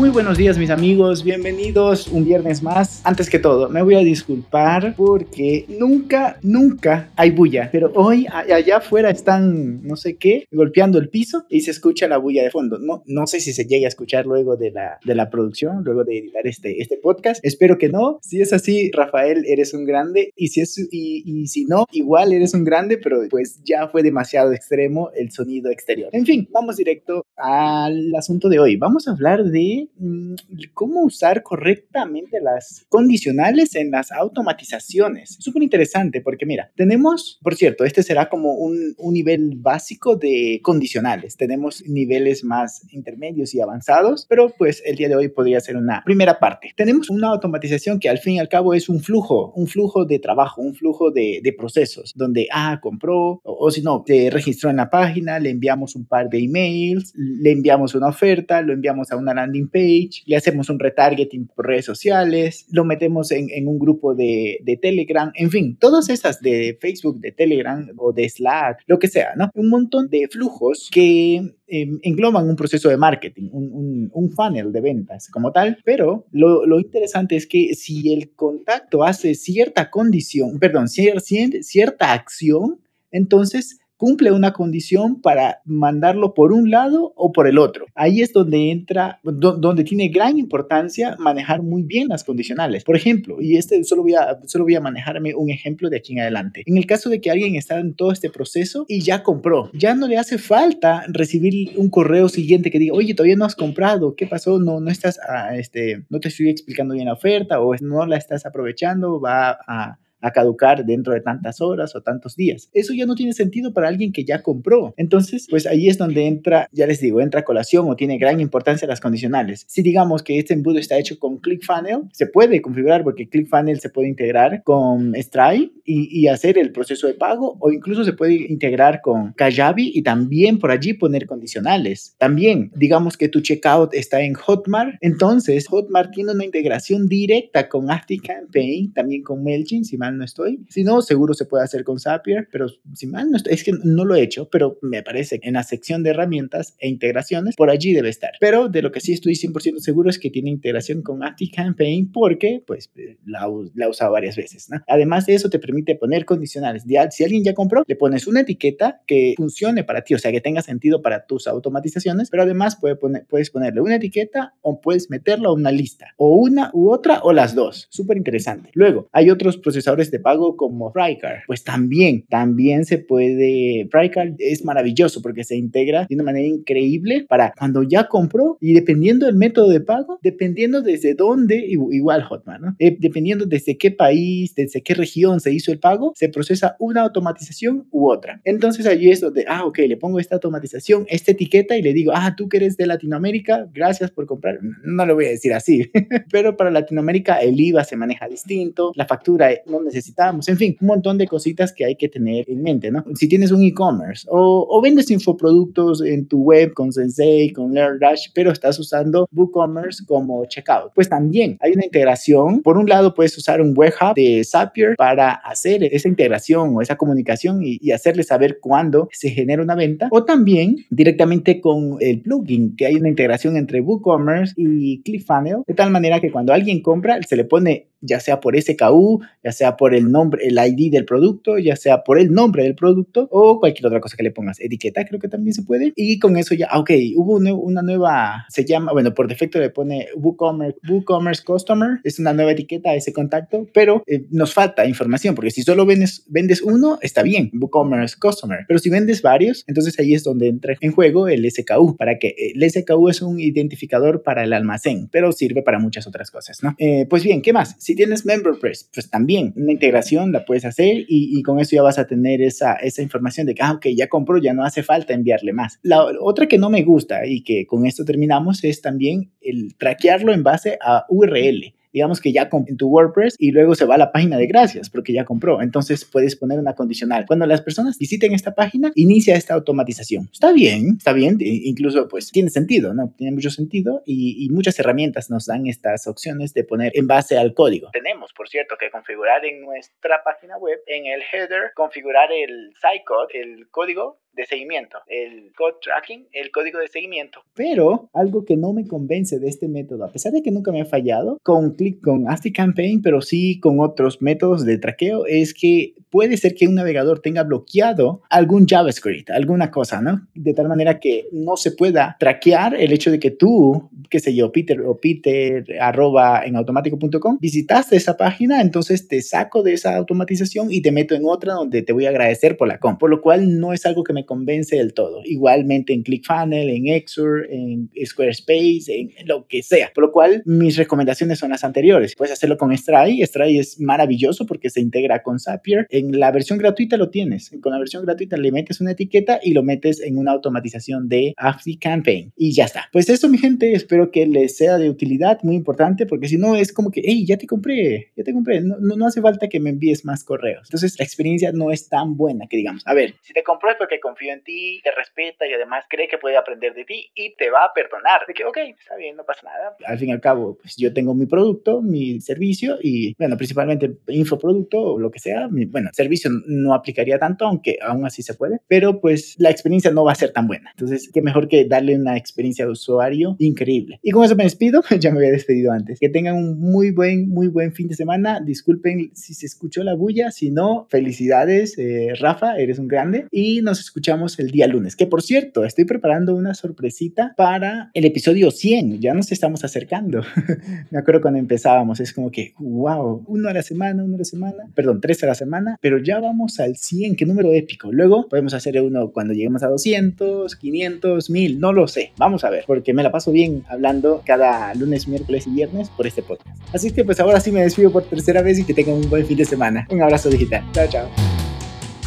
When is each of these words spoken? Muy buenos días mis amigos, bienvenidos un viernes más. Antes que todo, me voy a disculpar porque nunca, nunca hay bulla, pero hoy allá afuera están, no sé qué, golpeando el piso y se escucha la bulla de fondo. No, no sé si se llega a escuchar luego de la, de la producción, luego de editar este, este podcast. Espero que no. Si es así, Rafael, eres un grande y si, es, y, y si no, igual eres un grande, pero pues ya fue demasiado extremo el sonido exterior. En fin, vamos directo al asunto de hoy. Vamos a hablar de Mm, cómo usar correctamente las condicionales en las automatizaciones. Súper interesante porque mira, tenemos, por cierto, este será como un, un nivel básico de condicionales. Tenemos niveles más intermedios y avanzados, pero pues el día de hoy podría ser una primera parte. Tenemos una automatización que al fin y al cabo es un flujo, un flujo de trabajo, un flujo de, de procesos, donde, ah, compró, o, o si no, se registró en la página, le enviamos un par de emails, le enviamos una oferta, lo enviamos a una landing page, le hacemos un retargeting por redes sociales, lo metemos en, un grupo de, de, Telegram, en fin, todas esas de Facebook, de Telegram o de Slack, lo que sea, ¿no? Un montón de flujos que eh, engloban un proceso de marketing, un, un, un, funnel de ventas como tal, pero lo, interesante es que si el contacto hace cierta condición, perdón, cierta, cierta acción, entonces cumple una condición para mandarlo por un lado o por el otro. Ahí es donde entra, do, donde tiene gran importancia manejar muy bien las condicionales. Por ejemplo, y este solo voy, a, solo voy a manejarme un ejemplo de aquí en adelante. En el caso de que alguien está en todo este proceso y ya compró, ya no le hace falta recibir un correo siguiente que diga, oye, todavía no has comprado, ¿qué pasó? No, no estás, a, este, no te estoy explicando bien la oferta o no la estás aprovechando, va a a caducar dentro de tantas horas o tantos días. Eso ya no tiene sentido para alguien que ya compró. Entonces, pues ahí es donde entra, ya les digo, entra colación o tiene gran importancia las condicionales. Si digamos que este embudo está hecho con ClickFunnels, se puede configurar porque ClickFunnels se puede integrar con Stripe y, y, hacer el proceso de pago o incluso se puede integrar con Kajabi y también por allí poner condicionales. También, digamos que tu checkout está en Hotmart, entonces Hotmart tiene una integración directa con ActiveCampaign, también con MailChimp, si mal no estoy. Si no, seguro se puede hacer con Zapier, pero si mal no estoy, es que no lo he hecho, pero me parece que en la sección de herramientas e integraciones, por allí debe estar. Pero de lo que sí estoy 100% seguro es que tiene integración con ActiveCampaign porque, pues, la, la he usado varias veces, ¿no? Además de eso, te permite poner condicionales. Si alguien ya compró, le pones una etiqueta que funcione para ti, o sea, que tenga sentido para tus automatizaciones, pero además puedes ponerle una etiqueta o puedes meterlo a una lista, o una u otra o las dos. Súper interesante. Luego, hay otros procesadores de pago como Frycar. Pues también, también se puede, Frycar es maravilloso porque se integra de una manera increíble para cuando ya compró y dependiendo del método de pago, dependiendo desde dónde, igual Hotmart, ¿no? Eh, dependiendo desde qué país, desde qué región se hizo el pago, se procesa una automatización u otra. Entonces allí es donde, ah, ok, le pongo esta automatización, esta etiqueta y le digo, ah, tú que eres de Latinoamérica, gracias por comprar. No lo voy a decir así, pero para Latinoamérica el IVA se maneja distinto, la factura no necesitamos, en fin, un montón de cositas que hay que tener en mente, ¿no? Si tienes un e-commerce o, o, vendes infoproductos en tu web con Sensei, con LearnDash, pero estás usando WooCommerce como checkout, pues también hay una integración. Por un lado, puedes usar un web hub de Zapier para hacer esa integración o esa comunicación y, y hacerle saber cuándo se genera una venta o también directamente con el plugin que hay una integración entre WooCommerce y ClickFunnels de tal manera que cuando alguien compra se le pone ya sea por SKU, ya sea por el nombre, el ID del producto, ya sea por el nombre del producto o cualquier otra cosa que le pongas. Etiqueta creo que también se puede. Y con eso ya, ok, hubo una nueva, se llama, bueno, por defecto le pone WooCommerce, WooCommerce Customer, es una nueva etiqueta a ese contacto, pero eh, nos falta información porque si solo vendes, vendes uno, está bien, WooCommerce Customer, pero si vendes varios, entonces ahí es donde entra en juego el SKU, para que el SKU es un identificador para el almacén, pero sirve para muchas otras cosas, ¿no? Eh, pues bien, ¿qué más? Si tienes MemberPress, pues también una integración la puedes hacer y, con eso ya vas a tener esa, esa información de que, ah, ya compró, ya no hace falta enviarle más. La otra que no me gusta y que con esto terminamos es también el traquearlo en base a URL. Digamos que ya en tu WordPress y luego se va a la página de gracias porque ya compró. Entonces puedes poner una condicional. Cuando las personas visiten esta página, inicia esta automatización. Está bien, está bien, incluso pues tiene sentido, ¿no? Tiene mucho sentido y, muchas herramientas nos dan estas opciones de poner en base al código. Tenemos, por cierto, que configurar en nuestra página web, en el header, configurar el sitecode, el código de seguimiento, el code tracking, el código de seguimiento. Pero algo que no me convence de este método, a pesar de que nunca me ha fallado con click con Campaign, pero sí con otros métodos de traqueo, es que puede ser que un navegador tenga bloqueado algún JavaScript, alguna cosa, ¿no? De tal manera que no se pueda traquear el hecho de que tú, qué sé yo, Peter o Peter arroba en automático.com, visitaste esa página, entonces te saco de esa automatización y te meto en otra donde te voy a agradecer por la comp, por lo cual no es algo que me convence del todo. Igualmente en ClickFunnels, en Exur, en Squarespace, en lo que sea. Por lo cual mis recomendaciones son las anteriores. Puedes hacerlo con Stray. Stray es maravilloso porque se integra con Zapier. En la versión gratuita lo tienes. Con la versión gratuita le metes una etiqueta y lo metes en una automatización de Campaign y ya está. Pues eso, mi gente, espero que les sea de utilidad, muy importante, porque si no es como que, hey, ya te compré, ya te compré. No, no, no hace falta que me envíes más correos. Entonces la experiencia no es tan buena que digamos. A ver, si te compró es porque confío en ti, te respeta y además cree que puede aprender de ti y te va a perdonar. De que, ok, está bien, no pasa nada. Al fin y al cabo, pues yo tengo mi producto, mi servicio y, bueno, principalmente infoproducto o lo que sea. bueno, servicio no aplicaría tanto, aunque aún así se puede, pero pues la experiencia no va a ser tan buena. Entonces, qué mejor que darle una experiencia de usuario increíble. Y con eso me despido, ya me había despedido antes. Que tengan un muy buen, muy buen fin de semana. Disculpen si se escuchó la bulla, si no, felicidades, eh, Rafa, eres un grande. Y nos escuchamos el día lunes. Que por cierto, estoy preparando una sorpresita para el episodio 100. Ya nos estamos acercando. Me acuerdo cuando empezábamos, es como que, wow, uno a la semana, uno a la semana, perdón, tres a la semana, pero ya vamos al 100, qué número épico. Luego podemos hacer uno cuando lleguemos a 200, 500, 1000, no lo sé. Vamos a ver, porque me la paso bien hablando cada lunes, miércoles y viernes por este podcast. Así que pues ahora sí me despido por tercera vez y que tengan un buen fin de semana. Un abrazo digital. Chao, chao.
Muy 0.00 0.08
buenos 0.08 0.38
días 0.38 0.56
mis 0.56 0.70
amigos, 0.70 1.22
bienvenidos 1.24 2.08
un 2.08 2.24
viernes 2.24 2.62
más. 2.62 3.02
Antes 3.04 3.28
que 3.28 3.38
todo, 3.38 3.68
me 3.68 3.82
voy 3.82 3.96
a 3.96 3.98
disculpar 3.98 4.94
porque 4.96 5.66
nunca, 5.78 6.38
nunca 6.40 7.10
hay 7.16 7.32
bulla, 7.32 7.68
pero 7.70 7.92
hoy 7.94 8.26
allá 8.32 8.78
afuera 8.78 9.10
están, 9.10 9.86
no 9.86 9.96
sé 9.96 10.16
qué, 10.16 10.46
golpeando 10.50 10.98
el 10.98 11.10
piso 11.10 11.44
y 11.50 11.60
se 11.60 11.70
escucha 11.70 12.08
la 12.08 12.16
bulla 12.16 12.42
de 12.42 12.50
fondo. 12.50 12.78
No, 12.78 13.02
no 13.04 13.26
sé 13.26 13.40
si 13.40 13.52
se 13.52 13.66
llega 13.66 13.84
a 13.84 13.88
escuchar 13.88 14.24
luego 14.24 14.56
de 14.56 14.70
la, 14.70 14.98
de 15.04 15.14
la 15.14 15.28
producción, 15.28 15.84
luego 15.84 16.02
de 16.02 16.16
editar 16.16 16.46
este, 16.46 16.80
este 16.80 16.96
podcast. 16.96 17.44
Espero 17.44 17.76
que 17.76 17.90
no. 17.90 18.20
Si 18.22 18.40
es 18.40 18.54
así, 18.54 18.90
Rafael, 18.92 19.44
eres 19.46 19.74
un 19.74 19.84
grande 19.84 20.32
y 20.34 20.48
si, 20.48 20.62
es, 20.62 20.78
y, 20.78 21.22
y 21.26 21.46
si 21.48 21.66
no, 21.66 21.84
igual 21.92 22.32
eres 22.32 22.54
un 22.54 22.64
grande, 22.64 22.96
pero 22.96 23.20
pues 23.28 23.60
ya 23.64 23.88
fue 23.88 24.02
demasiado 24.02 24.54
extremo 24.54 25.10
el 25.14 25.30
sonido 25.30 25.70
exterior. 25.70 26.08
En 26.14 26.24
fin, 26.24 26.48
vamos 26.50 26.78
directo 26.78 27.26
al 27.36 28.14
asunto 28.14 28.48
de 28.48 28.60
hoy. 28.60 28.76
Vamos 28.76 29.06
a 29.06 29.10
hablar 29.10 29.44
de 29.44 29.89
Mm, 29.98 30.34
cómo 30.72 31.02
usar 31.04 31.42
correctamente 31.42 32.40
las 32.40 32.86
condicionales 32.88 33.74
en 33.74 33.90
las 33.90 34.12
automatizaciones. 34.12 35.36
Súper 35.40 35.62
interesante 35.62 36.20
porque 36.20 36.46
mira, 36.46 36.70
tenemos, 36.76 37.38
por 37.42 37.54
cierto, 37.54 37.84
este 37.84 38.02
será 38.02 38.28
como 38.28 38.54
un, 38.54 38.94
un 38.96 39.12
nivel 39.12 39.56
básico 39.56 40.16
de 40.16 40.60
condicionales. 40.62 41.36
Tenemos 41.36 41.84
niveles 41.86 42.44
más 42.44 42.86
intermedios 42.92 43.54
y 43.54 43.60
avanzados, 43.60 44.26
pero 44.28 44.54
pues 44.56 44.82
el 44.86 44.96
día 44.96 45.08
de 45.08 45.16
hoy 45.16 45.28
podría 45.28 45.60
ser 45.60 45.76
una 45.76 46.02
primera 46.04 46.38
parte. 46.38 46.72
Tenemos 46.76 47.10
una 47.10 47.28
automatización 47.28 48.00
que 48.00 48.08
al 48.08 48.18
fin 48.18 48.34
y 48.34 48.38
al 48.38 48.48
cabo 48.48 48.74
es 48.74 48.88
un 48.88 49.00
flujo, 49.00 49.52
un 49.54 49.66
flujo 49.66 50.04
de 50.04 50.18
trabajo, 50.18 50.62
un 50.62 50.74
flujo 50.74 51.10
de, 51.10 51.40
de 51.42 51.52
procesos, 51.52 52.12
donde, 52.16 52.48
ah, 52.52 52.78
compró, 52.82 53.40
o, 53.42 53.66
o 53.66 53.70
si 53.70 53.82
no, 53.82 54.02
se 54.06 54.30
registró 54.30 54.70
en 54.70 54.76
la 54.76 54.88
página, 54.90 55.38
le 55.38 55.50
enviamos 55.50 55.94
un 55.94 56.06
par 56.06 56.28
de 56.28 56.38
emails, 56.38 57.12
le 57.14 57.52
enviamos 57.52 57.94
una 57.94 58.08
oferta, 58.08 58.62
lo 58.62 58.72
enviamos 58.72 59.10
a 59.12 59.16
una 59.16 59.34
landing 59.34 59.68
page, 59.70 60.22
le 60.26 60.36
hacemos 60.36 60.68
un 60.68 60.78
retargeting 60.78 61.46
por 61.48 61.66
redes 61.66 61.84
sociales, 61.84 62.66
lo 62.70 62.84
metemos 62.84 63.30
en, 63.30 63.66
un 63.66 63.78
grupo 63.78 64.14
de, 64.14 64.58
de, 64.62 64.76
Telegram, 64.76 65.30
en 65.34 65.50
fin, 65.50 65.76
todas 65.78 66.08
esas 66.08 66.40
de 66.40 66.76
Facebook, 66.80 67.20
de 67.20 67.32
Telegram 67.32 67.88
o 67.96 68.12
de 68.12 68.28
Slack, 68.28 68.82
lo 68.86 68.98
que 68.98 69.08
sea, 69.08 69.34
¿no? 69.36 69.50
Un 69.54 69.68
montón 69.68 70.08
de 70.08 70.28
flujos 70.28 70.88
que 70.90 71.54
eh, 71.72 71.88
engloban 72.02 72.48
un 72.48 72.56
proceso 72.56 72.88
de 72.88 72.96
marketing, 72.96 73.48
un, 73.52 73.72
un, 73.72 74.10
un, 74.12 74.30
funnel 74.30 74.72
de 74.72 74.80
ventas 74.80 75.28
como 75.30 75.52
tal, 75.52 75.78
pero 75.84 76.26
lo, 76.32 76.80
interesante 76.80 77.36
es 77.36 77.46
que 77.46 77.74
si 77.74 78.12
el 78.12 78.34
contacto 78.34 79.04
hace 79.04 79.34
cierta 79.34 79.88
condición, 79.88 80.58
perdón, 80.58 80.88
cierta, 80.88 81.20
cierta 81.62 82.12
acción, 82.12 82.80
entonces 83.12 83.78
cumple 84.00 84.32
una 84.32 84.54
condición 84.54 85.20
para 85.20 85.60
mandarlo 85.66 86.32
por 86.32 86.54
un 86.54 86.70
lado 86.70 87.12
o 87.16 87.32
por 87.32 87.46
el 87.46 87.58
otro. 87.58 87.84
Ahí 87.94 88.22
es 88.22 88.32
donde 88.32 88.70
entra, 88.70 89.20
do, 89.22 89.58
donde 89.58 89.84
tiene 89.84 90.08
gran 90.08 90.38
importancia 90.38 91.16
manejar 91.18 91.60
muy 91.60 91.82
bien 91.82 92.08
las 92.08 92.24
condicionales. 92.24 92.82
Por 92.82 92.96
ejemplo, 92.96 93.42
y 93.42 93.58
este 93.58 93.84
solo 93.84 94.00
voy, 94.00 94.14
a, 94.14 94.38
solo 94.46 94.64
voy 94.64 94.74
a 94.74 94.80
manejarme 94.80 95.34
un 95.34 95.50
ejemplo 95.50 95.90
de 95.90 95.98
aquí 95.98 96.14
en 96.14 96.20
adelante. 96.20 96.62
En 96.64 96.78
el 96.78 96.86
caso 96.86 97.10
de 97.10 97.20
que 97.20 97.30
alguien 97.30 97.56
está 97.56 97.78
en 97.78 97.92
todo 97.92 98.10
este 98.10 98.30
proceso 98.30 98.86
y 98.88 99.02
ya 99.02 99.22
compró, 99.22 99.70
ya 99.74 99.94
no 99.94 100.08
le 100.08 100.16
hace 100.16 100.38
falta 100.38 101.04
recibir 101.08 101.76
un 101.76 101.90
correo 101.90 102.30
siguiente 102.30 102.70
que 102.70 102.78
diga, 102.78 102.94
oye, 102.94 103.12
todavía 103.12 103.36
no 103.36 103.44
has 103.44 103.54
comprado, 103.54 104.16
¿qué 104.16 104.26
pasó? 104.26 104.58
No, 104.58 104.80
no 104.80 104.90
estás, 104.90 105.20
a, 105.28 105.58
este, 105.58 106.06
no 106.08 106.20
te 106.20 106.28
estoy 106.28 106.48
explicando 106.48 106.94
bien 106.94 107.04
la 107.04 107.12
oferta 107.12 107.60
o 107.60 107.74
no 107.82 108.06
la 108.06 108.16
estás 108.16 108.46
aprovechando, 108.46 109.20
va 109.20 109.58
a 109.66 109.98
a 110.20 110.32
caducar 110.32 110.84
dentro 110.84 111.12
de 111.12 111.20
tantas 111.20 111.60
horas 111.60 111.94
o 111.94 112.02
tantos 112.02 112.36
días. 112.36 112.68
Eso 112.72 112.92
ya 112.94 113.06
no 113.06 113.14
tiene 113.14 113.32
sentido 113.32 113.72
para 113.72 113.88
alguien 113.88 114.12
que 114.12 114.24
ya 114.24 114.42
compró. 114.42 114.94
Entonces, 114.96 115.46
pues 115.48 115.66
ahí 115.66 115.88
es 115.88 115.98
donde 115.98 116.26
entra, 116.26 116.68
ya 116.72 116.86
les 116.86 117.00
digo, 117.00 117.20
entra 117.20 117.44
colación 117.44 117.88
o 117.88 117.96
tiene 117.96 118.18
gran 118.18 118.40
importancia 118.40 118.86
las 118.86 119.00
condicionales. 119.00 119.64
Si 119.68 119.82
digamos 119.82 120.22
que 120.22 120.38
este 120.38 120.54
embudo 120.54 120.78
está 120.78 120.98
hecho 120.98 121.18
con 121.18 121.38
ClickFunnels, 121.38 122.08
se 122.12 122.26
puede 122.26 122.60
configurar 122.60 123.02
porque 123.04 123.28
ClickFunnels 123.28 123.80
se 123.80 123.90
puede 123.90 124.08
integrar 124.08 124.62
con 124.64 125.14
Stripe 125.14 125.72
y, 125.84 126.20
y, 126.20 126.28
hacer 126.28 126.58
el 126.58 126.72
proceso 126.72 127.06
de 127.06 127.14
pago 127.14 127.56
o 127.60 127.72
incluso 127.72 128.04
se 128.04 128.12
puede 128.12 128.34
integrar 128.34 129.00
con 129.00 129.32
Kajabi 129.32 129.90
y 129.94 130.02
también 130.02 130.58
por 130.58 130.70
allí 130.70 130.94
poner 130.94 131.26
condicionales. 131.26 132.14
También, 132.18 132.70
digamos 132.76 133.16
que 133.16 133.28
tu 133.28 133.40
checkout 133.40 133.94
está 133.94 134.20
en 134.22 134.34
Hotmart, 134.34 134.94
entonces 135.00 135.66
Hotmart 135.66 136.12
tiene 136.12 136.32
una 136.32 136.44
integración 136.44 137.08
directa 137.08 137.68
con 137.68 137.90
ActiveCampaign, 137.90 138.92
también 138.92 139.22
con 139.22 139.42
MailChimp, 139.42 139.84
si 139.84 139.96
mal 139.96 140.09
no 140.18 140.24
estoy. 140.24 140.64
Si 140.68 140.84
no, 140.84 141.02
seguro 141.02 141.34
se 141.34 141.46
puede 141.46 141.64
hacer 141.64 141.84
con 141.84 141.98
Zapier, 141.98 142.48
pero 142.50 142.66
si 142.94 143.06
mal 143.06 143.30
no 143.30 143.36
estoy, 143.36 143.54
es 143.54 143.64
que 143.64 143.72
no 143.84 144.04
lo 144.04 144.14
he 144.14 144.22
hecho, 144.22 144.48
pero 144.50 144.78
me 144.82 145.02
parece 145.02 145.40
que 145.40 145.48
en 145.48 145.54
la 145.54 145.62
sección 145.62 146.02
de 146.02 146.10
herramientas 146.10 146.76
e 146.78 146.88
integraciones, 146.88 147.56
por 147.56 147.70
allí 147.70 147.92
debe 147.92 148.08
estar. 148.08 148.32
Pero 148.40 148.68
de 148.68 148.82
lo 148.82 148.92
que 148.92 149.00
sí 149.00 149.12
estoy 149.12 149.34
100% 149.34 149.78
seguro 149.78 150.10
es 150.10 150.18
que 150.18 150.30
tiene 150.30 150.50
integración 150.50 151.02
con 151.02 151.22
ActiveCampaign 151.22 152.12
porque, 152.12 152.62
pues, 152.66 152.90
la, 153.24 153.48
la 153.74 153.86
he 153.86 153.88
usado 153.88 154.12
varias 154.12 154.36
veces, 154.36 154.68
¿no? 154.70 154.80
Además 154.88 155.26
de 155.26 155.34
eso, 155.34 155.50
te 155.50 155.58
permite 155.58 155.94
poner 155.94 156.24
condicionales. 156.24 156.84
Si 157.10 157.24
alguien 157.24 157.44
ya 157.44 157.54
compró, 157.54 157.84
le 157.86 157.96
pones 157.96 158.26
una 158.26 158.40
etiqueta 158.40 159.02
que 159.06 159.34
funcione 159.36 159.84
para 159.84 160.02
ti, 160.02 160.14
o 160.14 160.18
sea, 160.18 160.30
que 160.32 160.40
tenga 160.40 160.62
sentido 160.62 161.02
para 161.02 161.26
tus 161.26 161.46
automatizaciones, 161.46 162.30
pero 162.30 162.42
además 162.42 162.78
puedes 162.80 163.50
ponerle 163.50 163.80
una 163.80 163.96
etiqueta 163.96 164.54
o 164.62 164.80
puedes 164.80 165.10
meterlo 165.10 165.50
a 165.50 165.54
una 165.54 165.70
lista, 165.70 166.14
o 166.16 166.34
una 166.34 166.70
u 166.72 166.90
otra 166.90 167.20
o 167.22 167.32
las 167.32 167.54
dos. 167.54 167.86
Súper 167.90 168.16
interesante. 168.16 168.70
Luego, 168.74 169.08
hay 169.12 169.30
otros 169.30 169.56
procesadores 169.56 169.99
de 170.08 170.20
pago 170.20 170.56
como 170.56 170.92
Frycar. 170.92 171.42
Pues 171.46 171.64
también, 171.64 172.24
también 172.28 172.84
se 172.84 172.98
puede, 172.98 173.88
Frycar 173.90 174.34
es 174.38 174.64
maravilloso 174.64 175.20
porque 175.20 175.44
se 175.44 175.56
integra 175.56 176.06
de 176.08 176.14
una 176.14 176.24
manera 176.24 176.46
increíble 176.46 177.26
para 177.28 177.52
cuando 177.58 177.82
ya 177.82 178.08
compró 178.08 178.56
y 178.60 178.74
dependiendo 178.74 179.26
del 179.26 179.36
método 179.36 179.68
de 179.68 179.80
pago, 179.80 180.18
dependiendo 180.22 180.82
desde 180.82 181.14
dónde, 181.14 181.66
igual 181.66 182.22
Hotmart, 182.22 182.62
¿no? 182.62 182.76
Eh, 182.78 182.96
dependiendo 182.98 183.46
desde 183.46 183.76
qué 183.76 183.90
país, 183.90 184.54
desde 184.54 184.82
qué 184.82 184.94
región 184.94 185.40
se 185.40 185.52
hizo 185.52 185.72
el 185.72 185.78
pago, 185.78 186.12
se 186.14 186.28
procesa 186.28 186.76
una 186.78 187.02
automatización 187.02 187.86
u 187.90 188.10
otra. 188.10 188.40
Entonces 188.44 188.86
allí 188.86 189.10
es 189.10 189.20
donde, 189.20 189.44
ah, 189.48 189.64
ok, 189.64 189.78
le 189.80 189.96
pongo 189.96 190.20
esta 190.20 190.36
automatización, 190.36 191.06
esta 191.08 191.32
etiqueta 191.32 191.76
y 191.76 191.82
le 191.82 191.92
digo, 191.92 192.12
ah, 192.14 192.34
tú 192.36 192.48
que 192.48 192.58
eres 192.58 192.76
de 192.76 192.86
Latinoamérica, 192.86 193.68
gracias 193.72 194.10
por 194.10 194.26
comprar. 194.26 194.58
No 194.84 195.06
lo 195.06 195.14
voy 195.14 195.26
a 195.26 195.30
decir 195.30 195.52
así, 195.52 195.90
pero 196.30 196.56
para 196.56 196.70
Latinoamérica 196.70 197.38
el 197.38 197.58
IVA 197.58 197.84
se 197.84 197.96
maneja 197.96 198.28
distinto, 198.28 198.92
la 198.94 199.06
factura 199.06 199.50
no 199.66 199.80
necesitamos, 199.90 200.48
en 200.48 200.56
fin, 200.56 200.76
un 200.80 200.86
montón 200.86 201.18
de 201.18 201.26
cositas 201.26 201.72
que 201.72 201.84
hay 201.84 201.96
que 201.96 202.08
tener 202.08 202.48
en 202.48 202.62
mente, 202.62 202.90
¿no? 202.90 203.04
Si 203.14 203.28
tienes 203.28 203.50
un 203.50 203.62
e-commerce 203.62 204.26
o, 204.30 204.66
o, 204.68 204.80
vendes 204.80 205.10
infoproductos 205.10 206.02
en 206.02 206.26
tu 206.26 206.42
web 206.42 206.72
con 206.72 206.92
Sensei, 206.92 207.52
con 207.52 207.74
LearnDash, 207.74 208.28
pero 208.34 208.50
estás 208.50 208.78
usando 208.78 209.28
WooCommerce 209.32 210.04
como 210.06 210.44
checkout, 210.46 210.92
pues 210.94 211.08
también 211.08 211.56
hay 211.60 211.72
una 211.72 211.84
integración. 211.84 212.62
Por 212.62 212.78
un 212.78 212.88
lado, 212.88 213.14
puedes 213.14 213.36
usar 213.36 213.60
un 213.60 213.74
web 213.74 213.92
hub 214.00 214.14
de 214.14 214.42
Zapier 214.44 214.94
para 214.96 215.32
hacer 215.32 215.84
esa 215.84 216.08
integración 216.08 216.76
o 216.76 216.82
esa 216.82 216.96
comunicación 216.96 217.62
y, 217.62 217.78
y 217.80 217.90
hacerle 217.92 218.22
saber 218.22 218.58
cuándo 218.60 219.08
se 219.12 219.30
genera 219.30 219.62
una 219.62 219.74
venta 219.74 220.08
o 220.10 220.24
también 220.24 220.76
directamente 220.90 221.60
con 221.60 221.96
el 222.00 222.20
plugin 222.20 222.76
que 222.76 222.86
hay 222.86 222.96
una 222.96 223.08
integración 223.08 223.56
entre 223.56 223.80
WooCommerce 223.80 224.54
y 224.56 225.02
ClickFunnels 225.02 225.64
de 225.66 225.74
tal 225.74 225.90
manera 225.90 226.20
que 226.20 226.30
cuando 226.30 226.52
alguien 226.52 226.82
compra 226.82 227.20
se 227.22 227.36
le 227.36 227.44
pone 227.44 227.90
ya 228.00 228.20
sea 228.20 228.40
por 228.40 228.60
SKU, 228.60 229.20
ya 229.44 229.52
sea 229.52 229.76
por 229.76 229.94
el 229.94 230.10
nombre, 230.10 230.46
el 230.46 230.58
ID 230.58 230.92
del 230.92 231.04
producto, 231.04 231.58
ya 231.58 231.76
sea 231.76 232.02
por 232.02 232.18
el 232.18 232.32
nombre 232.32 232.62
del 232.62 232.74
producto 232.74 233.28
o 233.30 233.60
cualquier 233.60 233.86
otra 233.86 234.00
cosa 234.00 234.16
que 234.16 234.22
le 234.22 234.30
pongas. 234.30 234.60
Etiqueta 234.60 235.04
creo 235.04 235.20
que 235.20 235.28
también 235.28 235.54
se 235.54 235.62
puede. 235.62 235.92
Y 235.96 236.18
con 236.18 236.36
eso 236.36 236.54
ya, 236.54 236.68
ok, 236.74 236.90
hubo 237.16 237.36
una 237.36 237.82
nueva, 237.82 238.46
se 238.48 238.64
llama, 238.64 238.92
bueno, 238.92 239.14
por 239.14 239.28
defecto 239.28 239.58
le 239.58 239.70
pone 239.70 240.08
WooCommerce, 240.16 240.78
WooCommerce 240.88 241.44
Customer, 241.44 242.00
es 242.04 242.18
una 242.18 242.32
nueva 242.32 242.52
etiqueta 242.52 242.90
a 242.90 242.94
ese 242.94 243.12
contacto, 243.12 243.66
pero 243.72 244.02
eh, 244.06 244.26
nos 244.30 244.54
falta 244.54 244.86
información 244.86 245.34
porque 245.34 245.50
si 245.50 245.62
solo 245.62 245.86
vendes, 245.86 246.24
vendes 246.28 246.62
uno, 246.62 246.98
está 247.02 247.22
bien, 247.22 247.50
WooCommerce 247.52 248.16
Customer, 248.20 248.60
pero 248.66 248.78
si 248.78 248.90
vendes 248.90 249.22
varios, 249.22 249.64
entonces 249.66 249.98
ahí 249.98 250.14
es 250.14 250.24
donde 250.24 250.48
entra 250.48 250.76
en 250.80 250.92
juego 250.92 251.28
el 251.28 251.48
SKU, 251.50 251.96
para 251.96 252.18
que 252.18 252.34
el 252.54 252.68
SKU 252.70 253.08
es 253.08 253.22
un 253.22 253.40
identificador 253.40 254.22
para 254.22 254.44
el 254.44 254.52
almacén, 254.52 255.08
pero 255.10 255.32
sirve 255.32 255.62
para 255.62 255.78
muchas 255.78 256.06
otras 256.06 256.30
cosas, 256.30 256.62
¿no? 256.62 256.74
Eh, 256.78 257.06
pues 257.08 257.24
bien, 257.24 257.42
¿qué 257.42 257.52
más? 257.52 257.76
Si 257.90 257.96
tienes 257.96 258.24
MemberPress, 258.24 258.88
pues 258.94 259.10
también 259.10 259.52
una 259.56 259.72
integración 259.72 260.30
la 260.30 260.44
puedes 260.44 260.64
hacer 260.64 261.06
y, 261.08 261.42
con 261.42 261.58
eso 261.58 261.74
ya 261.74 261.82
vas 261.82 261.98
a 261.98 262.06
tener 262.06 262.40
esa, 262.40 262.74
esa 262.74 263.02
información 263.02 263.48
de 263.48 263.56
que, 263.56 263.62
ah, 263.64 263.80
ya 263.96 264.06
compró, 264.06 264.38
ya 264.38 264.54
no 264.54 264.64
hace 264.64 264.84
falta 264.84 265.12
enviarle 265.12 265.52
más. 265.52 265.80
La 265.82 266.06
otra 266.20 266.46
que 266.46 266.56
no 266.56 266.70
me 266.70 266.84
gusta 266.84 267.26
y 267.26 267.42
que 267.42 267.66
con 267.66 267.86
esto 267.86 268.04
terminamos 268.04 268.62
es 268.62 268.80
también 268.80 269.32
el 269.40 269.74
traquearlo 269.76 270.32
en 270.32 270.44
base 270.44 270.78
a 270.80 271.04
URL. 271.08 271.74
Digamos 271.92 272.20
que 272.20 272.32
ya 272.32 272.48
en 272.52 272.76
tu 272.76 272.88
WordPress 272.88 273.36
y 273.38 273.52
luego 273.52 273.74
se 273.74 273.84
va 273.84 273.94
a 273.94 273.98
la 273.98 274.12
página 274.12 274.36
de 274.36 274.46
gracias 274.46 274.90
porque 274.90 275.12
ya 275.12 275.24
compró. 275.24 275.62
Entonces 275.62 276.04
puedes 276.04 276.36
poner 276.36 276.58
una 276.58 276.74
condicional. 276.74 277.24
Cuando 277.26 277.46
las 277.46 277.62
personas 277.62 277.98
visiten 277.98 278.32
esta 278.34 278.54
página, 278.54 278.92
inicia 278.94 279.36
esta 279.36 279.54
automatización. 279.54 280.28
Está 280.32 280.52
bien, 280.52 280.96
está 280.98 281.12
bien, 281.12 281.36
incluso 281.40 282.08
pues 282.08 282.30
tiene 282.30 282.50
sentido, 282.50 282.94
¿no? 282.94 283.14
Tiene 283.16 283.32
mucho 283.32 283.50
sentido 283.50 284.02
y, 284.06 284.48
muchas 284.50 284.78
herramientas 284.80 285.30
nos 285.30 285.46
dan 285.46 285.66
estas 285.66 286.06
opciones 286.06 286.52
de 286.54 286.64
poner 286.64 286.90
en 286.94 287.06
base 287.06 287.38
al 287.38 287.54
código. 287.54 287.90
Tenemos, 287.92 288.32
por 288.32 288.48
cierto, 288.48 288.74
que 288.78 288.90
configurar 288.90 289.44
en 289.44 289.60
nuestra 289.60 290.22
página 290.24 290.58
web, 290.58 290.80
en 290.86 291.06
el 291.06 291.22
header, 291.32 291.70
configurar 291.74 292.32
el 292.32 292.72
sitecode, 292.74 293.40
el 293.40 293.68
código 293.70 294.18
de 294.32 294.46
seguimiento, 294.46 294.98
el 295.06 295.52
code 295.56 295.76
tracking, 295.82 296.26
el 296.32 296.50
código 296.50 296.78
de 296.78 296.88
seguimiento. 296.88 297.42
Pero 297.54 298.08
algo 298.12 298.44
que 298.44 298.56
no 298.56 298.72
me 298.72 298.86
convence 298.86 299.38
de 299.38 299.48
este 299.48 299.68
método, 299.68 300.04
a 300.04 300.12
pesar 300.12 300.32
de 300.32 300.42
que 300.42 300.50
nunca 300.50 300.72
me 300.72 300.80
ha 300.80 300.86
fallado 300.86 301.38
con 301.42 301.74
click 301.74 302.00
con 302.00 302.26
Campaign, 302.54 303.02
pero 303.02 303.20
sí 303.20 303.60
con 303.60 303.80
otros 303.80 304.22
métodos 304.22 304.64
de 304.64 304.78
traqueo, 304.78 305.26
es 305.26 305.54
que 305.54 305.94
puede 306.10 306.36
ser 306.36 306.54
que 306.54 306.66
un 306.66 306.74
navegador 306.74 307.20
tenga 307.20 307.44
bloqueado 307.44 308.22
algún 308.30 308.66
JavaScript, 308.66 309.30
alguna 309.30 309.70
cosa, 309.70 310.00
¿no? 310.00 310.26
De 310.34 310.54
tal 310.54 310.68
manera 310.68 310.98
que 310.98 311.28
no 311.32 311.56
se 311.56 311.72
pueda 311.72 312.16
traquear 312.18 312.74
el 312.74 312.92
hecho 312.92 313.10
de 313.10 313.20
que 313.20 313.30
tú, 313.30 313.90
qué 314.08 314.20
sé 314.20 314.34
yo, 314.34 314.52
Peter 314.52 314.80
o 314.82 314.98
Peter 314.98 315.64
arroba 315.80 316.44
en 316.44 316.56
automático.com, 316.56 317.38
visitaste 317.40 317.96
esa 317.96 318.16
página, 318.16 318.60
entonces 318.60 319.08
te 319.08 319.22
saco 319.22 319.62
de 319.62 319.74
esa 319.74 319.96
automatización 319.96 320.72
y 320.72 320.82
te 320.82 320.92
meto 320.92 321.14
en 321.14 321.22
otra 321.24 321.54
donde 321.54 321.82
te 321.82 321.92
voy 321.92 322.06
a 322.06 322.10
agradecer 322.10 322.56
por 322.56 322.68
la 322.68 322.78
comp, 322.78 322.98
por 322.98 323.10
lo 323.10 323.20
cual 323.20 323.58
no 323.58 323.72
es 323.72 323.86
algo 323.86 324.04
que 324.04 324.12
me 324.12 324.19
convence 324.24 324.76
del 324.76 324.94
todo. 324.94 325.22
Igualmente 325.24 325.92
en 325.92 326.02
ClickFunnels, 326.02 326.70
en 326.70 326.88
Exur, 326.88 327.46
en 327.50 327.90
Squarespace, 328.04 328.84
en 328.88 329.10
lo 329.26 329.46
que 329.46 329.62
sea. 329.62 329.90
Por 329.94 330.04
lo 330.04 330.12
cual 330.12 330.42
mis 330.44 330.76
recomendaciones 330.76 331.38
son 331.38 331.50
las 331.50 331.64
anteriores. 331.64 332.14
Puedes 332.16 332.32
hacerlo 332.32 332.56
con 332.56 332.76
Stray. 332.76 333.24
Stray 333.24 333.58
es 333.58 333.80
maravilloso 333.80 334.46
porque 334.46 334.70
se 334.70 334.80
integra 334.80 335.22
con 335.22 335.38
Zapier. 335.38 335.86
En 335.90 336.18
la 336.18 336.30
versión 336.30 336.58
gratuita 336.58 336.96
lo 336.96 337.10
tienes. 337.10 337.50
Con 337.60 337.72
la 337.72 337.78
versión 337.78 338.04
gratuita 338.04 338.36
le 338.36 338.52
metes 338.52 338.80
una 338.80 338.92
etiqueta 338.92 339.40
y 339.42 339.52
lo 339.52 339.62
metes 339.62 340.00
en 340.00 340.18
una 340.18 340.32
automatización 340.32 341.08
de 341.08 341.34
Campaign 341.80 342.32
y 342.36 342.52
ya 342.52 342.64
está. 342.64 342.88
Pues 342.92 343.08
eso, 343.08 343.28
mi 343.28 343.38
gente, 343.38 343.72
espero 343.72 344.10
que 344.10 344.26
les 344.26 344.56
sea 344.56 344.78
de 344.78 344.90
utilidad, 344.90 345.38
muy 345.42 345.56
importante, 345.56 346.06
porque 346.06 346.28
si 346.28 346.36
no 346.36 346.56
es 346.56 346.72
como 346.72 346.90
que, 346.90 347.02
hey, 347.04 347.24
ya 347.26 347.36
te 347.36 347.46
compré, 347.46 348.10
ya 348.16 348.24
te 348.24 348.32
compré. 348.32 348.60
No, 348.60 348.76
no, 348.78 348.96
no 348.96 349.06
hace 349.06 349.20
falta 349.20 349.48
que 349.48 349.60
me 349.60 349.70
envíes 349.70 350.04
más 350.04 350.24
correos. 350.24 350.66
Entonces 350.68 350.98
la 350.98 351.04
experiencia 351.04 351.52
no 351.52 351.70
es 351.70 351.88
tan 351.88 352.16
buena 352.16 352.46
que 352.48 352.56
digamos. 352.56 352.82
A 352.86 352.94
ver, 352.94 353.14
si 353.22 353.32
te 353.32 353.42
compró 353.42 353.70
es 353.70 353.76
porque 353.78 354.00
confío 354.10 354.32
en 354.32 354.42
ti, 354.42 354.80
te 354.82 354.90
respeta 354.90 355.46
y 355.46 355.52
además 355.52 355.84
cree 355.88 356.08
que 356.08 356.18
puede 356.18 356.36
aprender 356.36 356.74
de 356.74 356.84
ti 356.84 357.10
y 357.14 357.34
te 357.36 357.50
va 357.50 357.64
a 357.64 357.72
perdonar. 357.72 358.22
De 358.26 358.34
que, 358.34 358.44
ok, 358.44 358.56
está 358.78 358.96
bien, 358.96 359.16
no 359.16 359.24
pasa 359.24 359.42
nada. 359.44 359.76
Al 359.86 359.98
fin 359.98 360.08
y 360.08 360.12
al 360.12 360.20
cabo, 360.20 360.58
pues 360.60 360.76
yo 360.76 360.92
tengo 360.92 361.14
mi 361.14 361.26
producto, 361.26 361.80
mi 361.80 362.20
servicio 362.20 362.78
y, 362.82 363.14
bueno, 363.18 363.36
principalmente 363.36 363.92
infoproducto 364.08 364.80
o 364.80 364.98
lo 364.98 365.10
que 365.10 365.20
sea. 365.20 365.48
bueno, 365.50 365.90
servicio 365.92 366.30
no 366.46 366.74
aplicaría 366.74 367.18
tanto, 367.18 367.46
aunque 367.46 367.78
aún 367.80 368.04
así 368.04 368.22
se 368.22 368.34
puede, 368.34 368.60
pero 368.66 369.00
pues 369.00 369.36
la 369.38 369.50
experiencia 369.50 369.90
no 369.90 370.04
va 370.04 370.12
a 370.12 370.16
ser 370.16 370.32
tan 370.32 370.46
buena. 370.46 370.70
Entonces, 370.72 371.10
qué 371.12 371.22
mejor 371.22 371.48
que 371.48 371.64
darle 371.64 371.94
una 371.94 372.16
experiencia 372.16 372.64
de 372.64 372.72
usuario 372.72 373.36
increíble. 373.38 374.00
Y 374.02 374.10
con 374.10 374.24
eso 374.24 374.34
me 374.34 374.44
despido, 374.44 374.82
ya 374.98 375.10
me 375.12 375.18
había 375.18 375.32
despedido 375.32 375.72
antes. 375.72 376.00
Que 376.00 376.08
tengan 376.08 376.36
un 376.36 376.58
muy 376.58 376.90
buen, 376.90 377.28
muy 377.28 377.48
buen 377.48 377.72
fin 377.72 377.88
de 377.88 377.94
semana. 377.94 378.40
Disculpen 378.40 379.12
si 379.14 379.34
se 379.34 379.46
escuchó 379.46 379.84
la 379.84 379.94
bulla, 379.94 380.30
si 380.30 380.50
no, 380.50 380.86
felicidades, 380.90 381.78
eh, 381.78 382.12
Rafa, 382.18 382.56
eres 382.56 382.78
un 382.78 382.88
grande. 382.88 383.26
Y 383.30 383.62
nos 383.62 383.80
escuchamos 384.00 384.38
el 384.38 384.50
día 384.50 384.66
lunes. 384.66 384.96
Que 384.96 385.06
por 385.06 385.20
cierto, 385.20 385.62
estoy 385.64 385.84
preparando 385.84 386.34
una 386.34 386.54
sorpresita 386.54 387.34
para 387.36 387.90
el 387.92 388.06
episodio 388.06 388.50
100. 388.50 388.98
Ya 388.98 389.12
nos 389.12 389.30
estamos 389.30 389.62
acercando. 389.62 390.22
Me 390.90 390.98
acuerdo 390.98 391.20
cuando 391.20 391.38
empezábamos, 391.38 392.00
es 392.00 392.14
como 392.14 392.30
que, 392.30 392.54
wow, 392.58 393.22
uno 393.26 393.50
a 393.50 393.52
la 393.52 393.62
semana, 393.62 394.02
uno 394.02 394.14
a 394.14 394.18
la 394.18 394.24
semana, 394.24 394.64
perdón, 394.74 395.02
tres 395.02 395.22
a 395.22 395.26
la 395.26 395.34
semana, 395.34 395.76
pero 395.82 395.98
ya 395.98 396.18
vamos 396.18 396.60
al 396.60 396.76
100, 396.76 397.14
qué 397.14 397.26
número 397.26 397.52
épico. 397.52 397.92
Luego 397.92 398.26
podemos 398.26 398.54
hacer 398.54 398.80
uno 398.80 399.10
cuando 399.10 399.34
lleguemos 399.34 399.62
a 399.62 399.68
200, 399.68 400.56
500, 400.56 401.28
1000, 401.28 401.60
no 401.60 401.74
lo 401.74 401.86
sé. 401.86 402.12
Vamos 402.16 402.44
a 402.44 402.50
ver, 402.50 402.64
porque 402.66 402.94
me 402.94 403.02
la 403.02 403.12
paso 403.12 403.32
bien 403.32 403.64
hablando 403.68 404.22
cada 404.24 404.72
lunes, 404.74 405.08
miércoles 405.08 405.46
y 405.46 405.50
viernes 405.50 405.90
por 405.90 406.06
este 406.06 406.22
podcast. 406.22 406.58
Así 406.72 406.90
que 406.90 407.04
pues 407.04 407.20
ahora 407.20 407.38
sí 407.38 407.52
me 407.52 407.60
despido 407.60 407.92
por 407.92 408.04
tercera 408.04 408.40
vez 408.40 408.58
y 408.58 408.64
que 408.64 408.72
tengan 408.72 408.94
un 408.94 409.10
buen 409.10 409.26
fin 409.26 409.36
de 409.36 409.44
semana. 409.44 409.86
Un 409.90 410.00
abrazo 410.00 410.30
digital. 410.30 410.64
Chao, 410.72 410.88
chao. 410.88 411.29